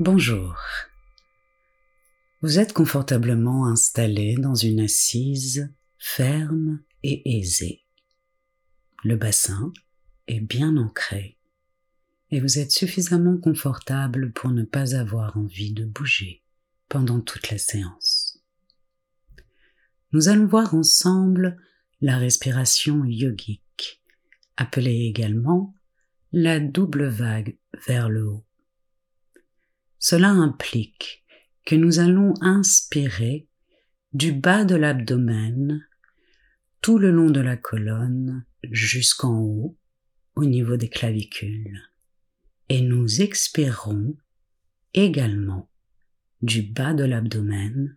[0.00, 0.56] Bonjour.
[2.42, 7.84] Vous êtes confortablement installé dans une assise ferme et aisée.
[9.04, 9.72] Le bassin
[10.26, 11.38] est bien ancré
[12.32, 16.42] et vous êtes suffisamment confortable pour ne pas avoir envie de bouger
[16.88, 18.42] pendant toute la séance.
[20.10, 21.56] Nous allons voir ensemble
[22.00, 24.02] la respiration yogique,
[24.56, 25.72] appelée également
[26.32, 27.56] la double vague
[27.86, 28.43] vers le haut.
[30.06, 31.24] Cela implique
[31.64, 33.48] que nous allons inspirer
[34.12, 35.82] du bas de l'abdomen
[36.82, 39.78] tout le long de la colonne jusqu'en haut
[40.34, 41.80] au niveau des clavicules
[42.68, 44.14] et nous expirons
[44.92, 45.70] également
[46.42, 47.96] du bas de l'abdomen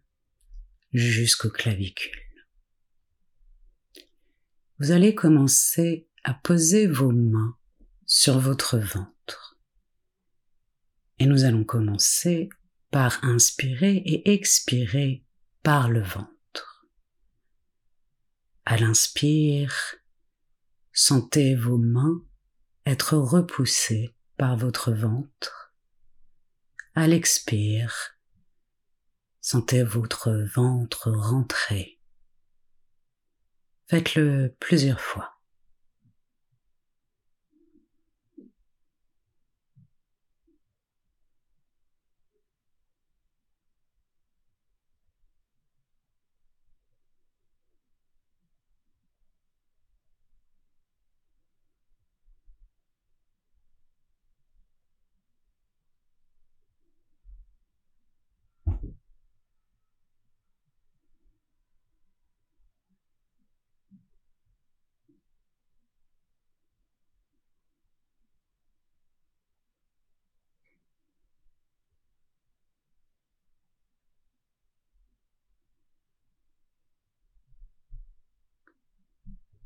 [0.93, 2.47] jusqu'aux clavicules.
[4.79, 7.57] Vous allez commencer à poser vos mains
[8.05, 9.16] sur votre ventre.
[11.19, 12.49] Et nous allons commencer
[12.91, 15.23] par inspirer et expirer
[15.63, 16.87] par le ventre.
[18.65, 19.95] À l'inspire,
[20.91, 22.21] sentez vos mains
[22.85, 25.73] être repoussées par votre ventre.
[26.95, 28.17] À l'expire,
[29.41, 31.99] sentez votre ventre rentrer.
[33.87, 35.36] Faites-le plusieurs fois.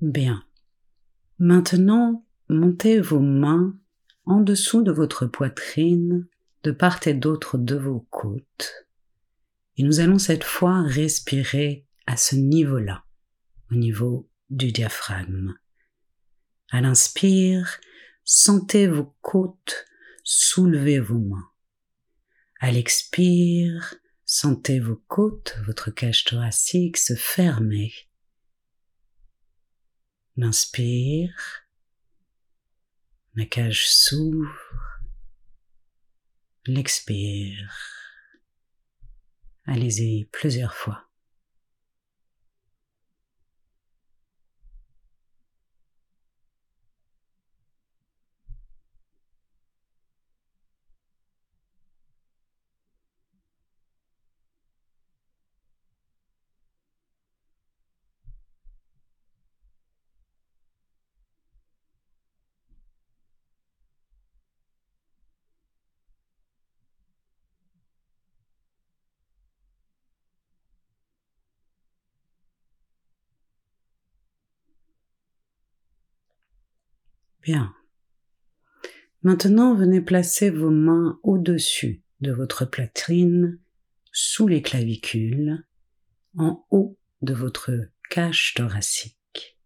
[0.02, 0.44] Bien.
[1.38, 3.78] Maintenant, montez vos mains
[4.26, 6.28] en dessous de votre poitrine,
[6.64, 8.88] de part et d'autre de vos côtes.
[9.78, 13.06] Et nous allons cette fois respirer à ce niveau-là,
[13.72, 15.54] au niveau du diaphragme.
[16.72, 17.80] À l'inspire,
[18.24, 19.86] sentez vos côtes
[20.24, 21.50] soulever vos mains.
[22.60, 23.96] À l'expire,
[24.26, 27.94] sentez vos côtes, votre cage thoracique se fermer
[30.38, 31.68] L'inspire,
[33.36, 34.56] la cage s'ouvre,
[36.66, 37.72] l'expire.
[39.66, 41.11] Allez-y plusieurs fois.
[77.42, 77.74] Bien.
[79.24, 83.60] Maintenant, venez placer vos mains au-dessus de votre poitrine,
[84.12, 85.66] sous les clavicules,
[86.38, 87.72] en haut de votre
[88.10, 89.58] cage thoracique.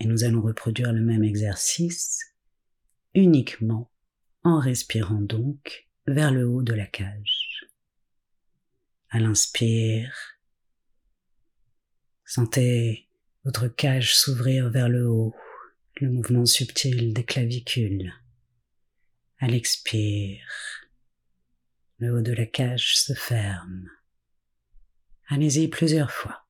[0.00, 2.20] Et nous allons reproduire le même exercice
[3.14, 3.90] uniquement
[4.42, 7.66] en respirant donc vers le haut de la cage.
[9.10, 10.14] À l'inspire,
[12.24, 13.08] sentez
[13.44, 15.34] votre cage s'ouvrir vers le haut
[16.00, 18.12] le mouvement subtil des clavicules.
[19.38, 20.46] À l'expire,
[21.98, 23.88] le haut de la cage se ferme.
[25.28, 26.43] Allez-y plusieurs fois.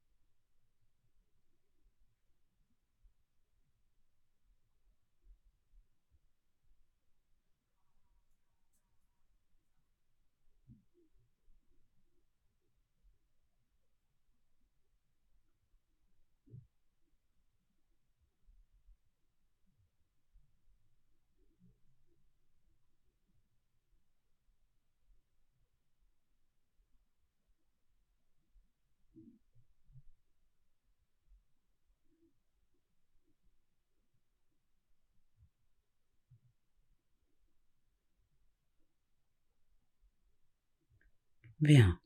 [41.65, 41.99] Bien.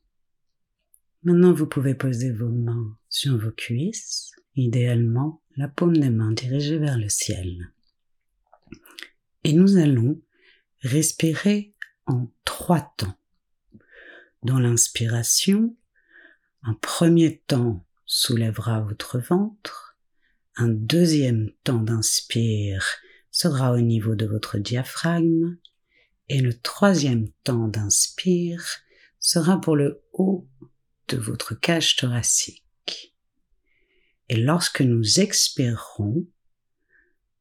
[1.25, 6.79] Maintenant, vous pouvez poser vos mains sur vos cuisses, idéalement la paume des mains dirigée
[6.79, 7.73] vers le ciel.
[9.43, 10.23] Et nous allons
[10.83, 11.75] respirer
[12.07, 13.19] en trois temps
[14.45, 15.75] dans l'inspiration,
[16.63, 19.99] un premier temps soulèvera votre ventre,
[20.55, 22.87] un deuxième temps d'inspire
[23.33, 25.57] sera au niveau de votre diaphragme,
[26.29, 28.85] et le troisième temps d'inspire
[29.21, 30.49] sera pour le haut
[31.09, 33.15] de votre cage thoracique.
[34.29, 36.27] Et lorsque nous expirerons,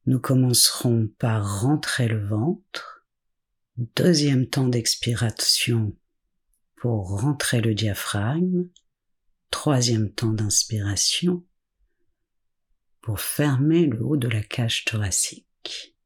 [0.06, 3.04] nous commencerons par rentrer le ventre,
[3.76, 5.94] deuxième temps d'expiration
[6.76, 8.68] pour rentrer le diaphragme,
[9.50, 11.44] troisième temps d'inspiration
[13.02, 15.96] pour fermer le haut de la cage thoracique.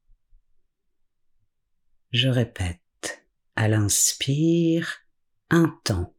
[2.11, 5.02] Je répète, à l'inspire,
[5.49, 6.13] un temps.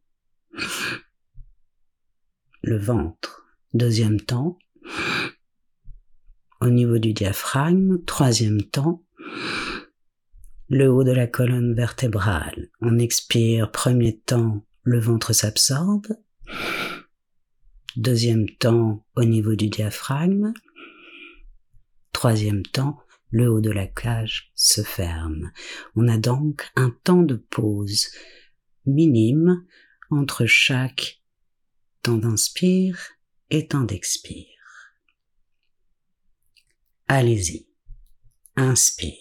[2.61, 4.57] Le ventre, deuxième temps.
[6.61, 9.03] Au niveau du diaphragme, troisième temps.
[10.67, 12.69] Le haut de la colonne vertébrale.
[12.81, 16.07] On expire, premier temps, le ventre s'absorbe.
[17.95, 20.53] Deuxième temps, au niveau du diaphragme.
[22.13, 22.99] Troisième temps,
[23.29, 25.51] le haut de la cage se ferme.
[25.95, 28.07] On a donc un temps de pause
[28.85, 29.65] minime
[30.09, 31.21] entre chaque
[32.01, 32.99] temps d'inspire
[33.49, 34.47] et temps d'expire.
[37.07, 37.67] Allez-y.
[38.55, 39.15] Inspire.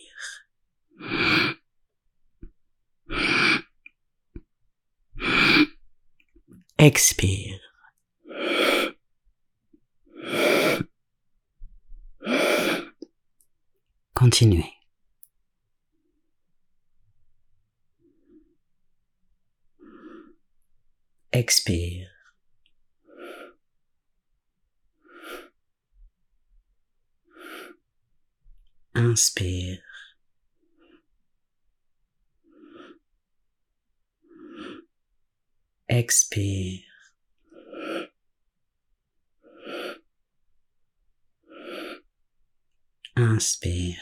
[6.78, 7.61] Expire.
[14.14, 14.83] Continuez.
[21.34, 22.06] Expire.
[28.94, 29.78] Inspire.
[35.88, 36.84] Expire.
[43.16, 43.96] Inspire.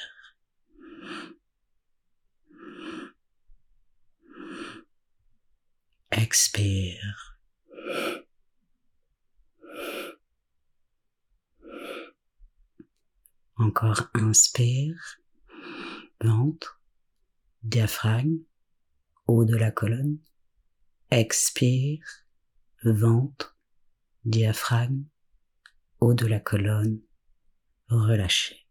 [6.12, 6.81] Expire.
[13.74, 15.18] Encore inspire,
[16.20, 16.82] ventre,
[17.62, 18.40] diaphragme,
[19.26, 20.18] haut de la colonne.
[21.10, 22.04] Expire,
[22.84, 23.56] ventre,
[24.26, 25.04] diaphragme,
[26.00, 27.00] haut de la colonne,
[27.88, 28.66] relâchez.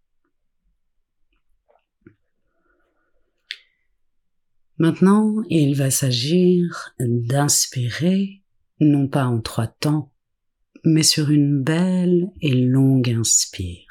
[4.78, 8.44] Maintenant, il va s'agir d'inspirer,
[8.80, 10.14] non pas en trois temps,
[10.84, 13.91] mais sur une belle et longue inspire.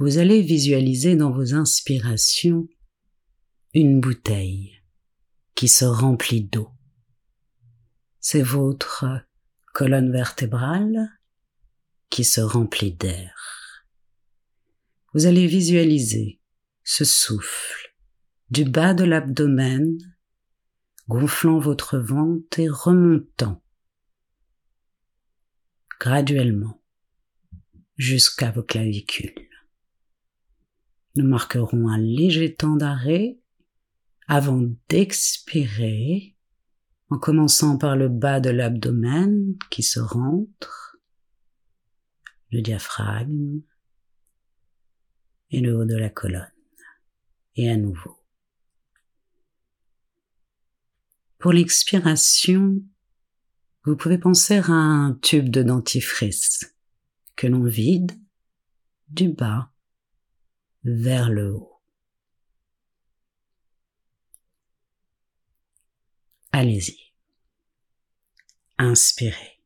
[0.00, 2.66] Vous allez visualiser dans vos inspirations
[3.74, 4.80] une bouteille
[5.54, 6.70] qui se remplit d'eau.
[8.18, 9.04] C'est votre
[9.74, 11.10] colonne vertébrale
[12.08, 13.84] qui se remplit d'air.
[15.12, 16.40] Vous allez visualiser
[16.82, 17.94] ce souffle
[18.48, 19.98] du bas de l'abdomen,
[21.08, 23.62] gonflant votre ventre et remontant
[25.98, 26.82] graduellement
[27.98, 29.39] jusqu'à vos clavicules.
[31.20, 33.38] Nous marquerons un léger temps d'arrêt
[34.26, 36.34] avant d'expirer
[37.10, 40.96] en commençant par le bas de l'abdomen qui se rentre,
[42.50, 43.60] le diaphragme
[45.50, 46.48] et le haut de la colonne.
[47.54, 48.16] Et à nouveau.
[51.36, 52.82] Pour l'expiration,
[53.84, 56.74] vous pouvez penser à un tube de dentifrice
[57.36, 58.12] que l'on vide
[59.08, 59.70] du bas
[60.84, 61.80] vers le haut.
[66.52, 67.12] Allez-y.
[68.78, 69.60] Inspirez.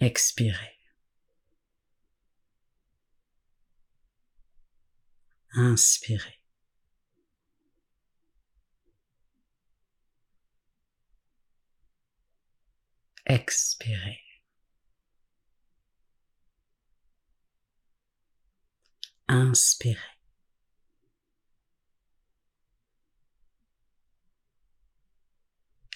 [0.00, 0.78] Expirez.
[5.54, 6.40] Inspirez.
[13.26, 14.31] Expirez.
[19.32, 19.96] Inspirez.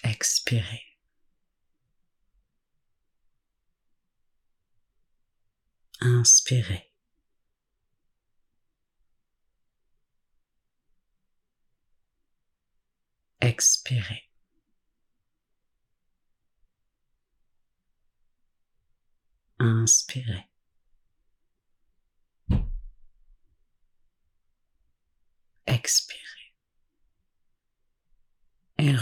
[0.03, 0.81] Expirez.
[6.01, 6.81] Inspirez.
[13.39, 14.23] Expirez.
[19.59, 20.47] Inspirez.
[25.67, 26.23] expirez.
[28.79, 28.93] Et.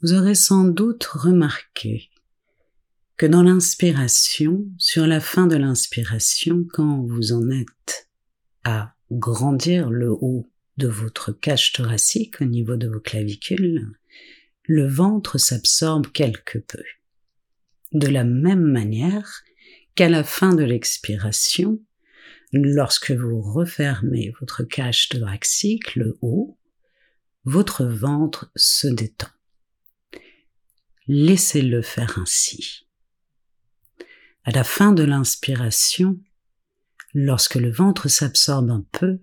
[0.00, 2.10] Vous aurez sans doute remarqué
[3.16, 8.08] que dans l'inspiration, sur la fin de l'inspiration, quand vous en êtes
[8.64, 13.86] à grandir le haut de votre cage thoracique au niveau de vos clavicules,
[14.64, 16.82] le ventre s'absorbe quelque peu.
[17.92, 19.42] De la même manière
[19.94, 21.80] qu'à la fin de l'expiration,
[22.62, 26.58] lorsque vous refermez votre cage thoracique, le haut,
[27.44, 29.28] votre ventre se détend.
[31.06, 32.86] Laissez-le faire ainsi.
[34.44, 36.20] À la fin de l'inspiration,
[37.12, 39.20] lorsque le ventre s'absorbe un peu,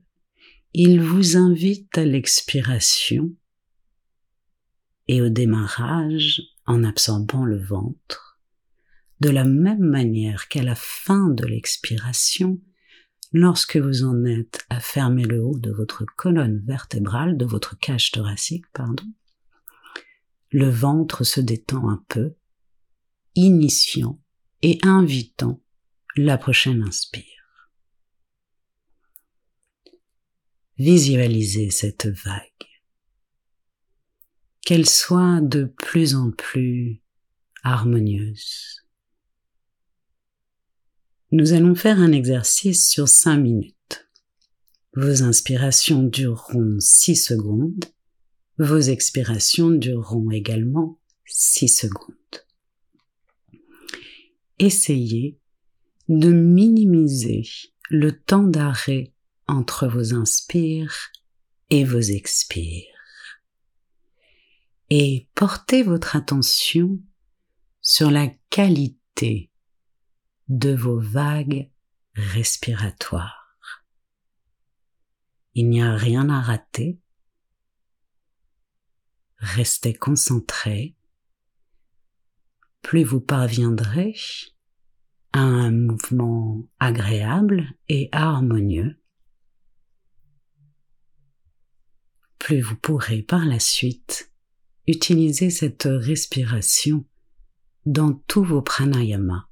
[0.73, 3.33] il vous invite à l'expiration
[5.07, 8.39] et au démarrage en absorbant le ventre,
[9.19, 12.61] de la même manière qu'à la fin de l'expiration,
[13.31, 18.11] lorsque vous en êtes à fermer le haut de votre colonne vertébrale, de votre cage
[18.11, 19.05] thoracique, pardon,
[20.51, 22.35] le ventre se détend un peu,
[23.35, 24.19] initiant
[24.61, 25.61] et invitant
[26.17, 27.25] la prochaine inspire.
[30.77, 32.41] Visualisez cette vague
[34.61, 37.01] qu'elle soit de plus en plus
[37.63, 38.80] harmonieuse.
[41.31, 44.09] Nous allons faire un exercice sur cinq minutes.
[44.95, 47.85] Vos inspirations dureront six secondes,
[48.57, 52.15] vos expirations dureront également six secondes.
[54.59, 55.39] Essayez
[56.09, 57.43] de minimiser
[57.89, 59.13] le temps d'arrêt
[59.47, 61.11] entre vos inspires
[61.69, 62.91] et vos expires
[64.89, 66.99] et portez votre attention
[67.81, 69.50] sur la qualité
[70.51, 71.71] de vos vagues
[72.13, 73.55] respiratoires.
[75.53, 76.99] Il n'y a rien à rater.
[79.37, 80.97] Restez concentré.
[82.81, 84.13] Plus vous parviendrez
[85.31, 89.01] à un mouvement agréable et harmonieux,
[92.39, 94.33] plus vous pourrez par la suite
[94.85, 97.05] utilisez cette respiration
[97.85, 99.47] dans tous vos pranayamas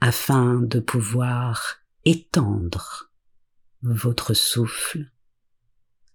[0.00, 3.12] afin de pouvoir étendre
[3.82, 5.10] votre souffle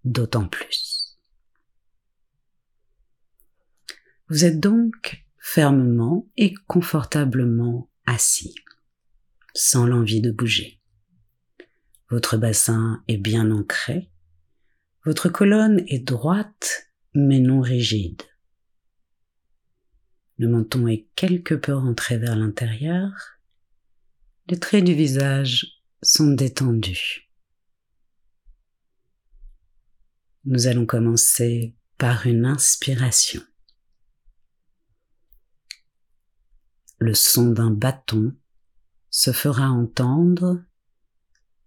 [0.04, 1.18] d'autant plus.
[4.30, 8.56] Vous êtes donc fermement et confortablement assis,
[9.54, 10.82] sans l'envie de bouger.
[12.10, 14.10] Votre bassin est bien ancré,
[15.06, 18.22] votre colonne est droite mais non rigide.
[20.38, 23.35] Le menton est quelque peu rentré vers l'intérieur.
[24.48, 27.32] Les traits du visage sont détendus.
[30.44, 33.42] Nous allons commencer par une inspiration.
[37.00, 38.36] Le son d'un bâton
[39.10, 40.64] se fera entendre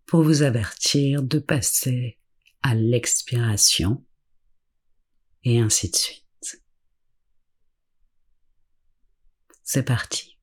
[0.06, 2.20] pour vous avertir de passer
[2.62, 4.06] à l'expiration
[5.42, 6.62] et ainsi de suite.
[9.64, 10.38] C'est parti.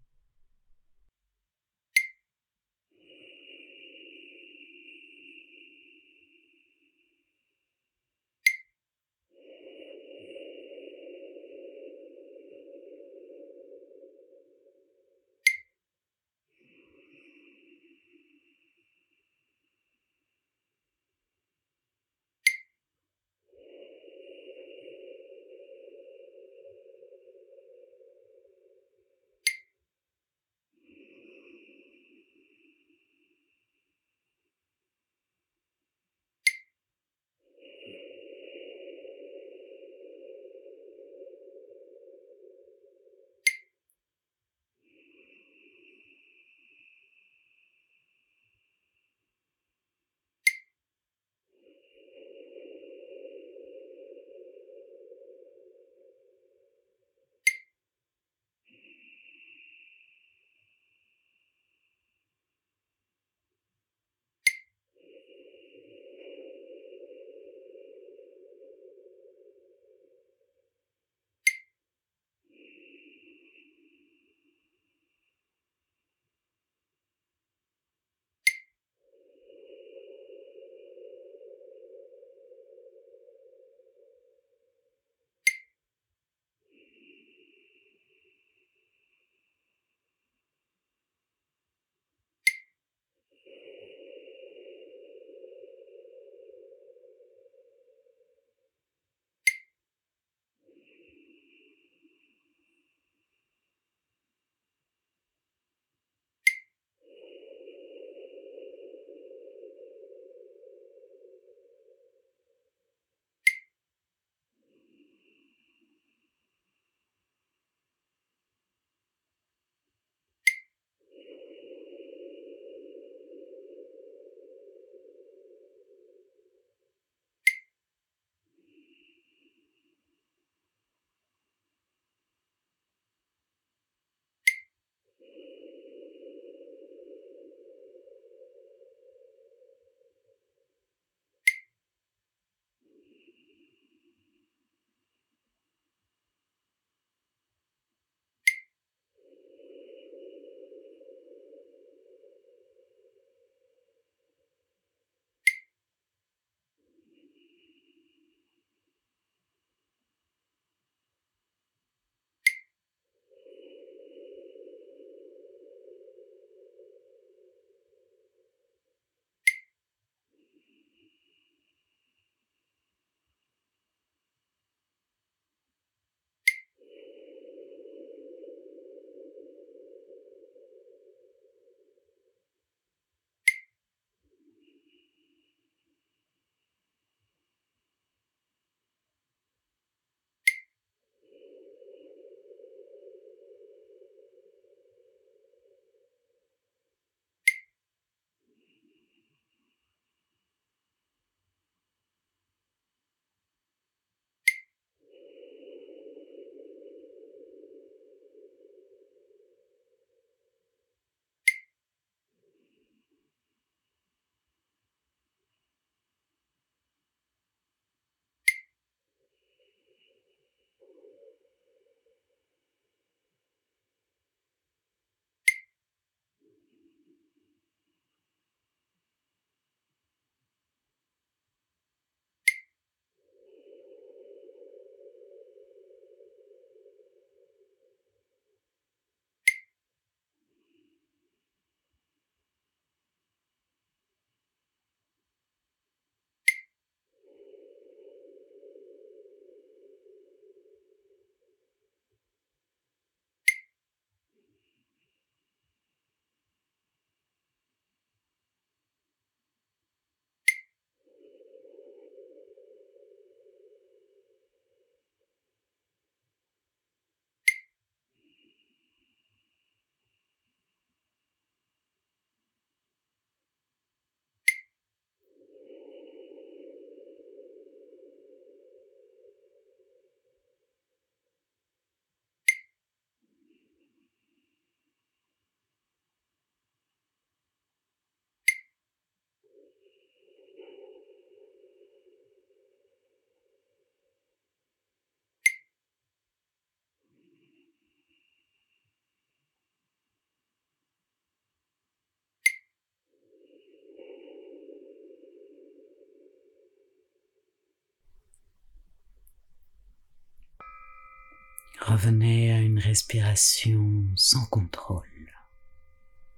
[311.88, 315.32] Revenez à une respiration sans contrôle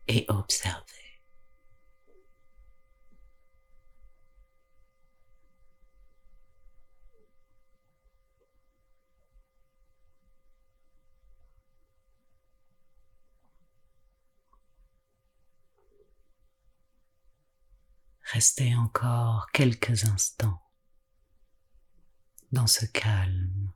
[0.09, 0.83] et observez.
[18.33, 20.61] Restez encore quelques instants
[22.51, 23.71] dans ce calme.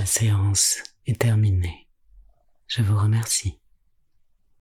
[0.00, 1.86] La séance est terminée.
[2.68, 3.59] Je vous remercie.